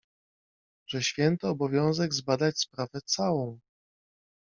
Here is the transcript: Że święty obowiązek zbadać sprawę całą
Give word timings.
Że 0.87 1.03
święty 1.03 1.47
obowiązek 1.47 2.13
zbadać 2.13 2.59
sprawę 2.59 2.99
całą 3.05 3.59